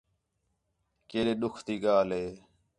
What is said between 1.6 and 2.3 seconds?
تی ڳالھ ہے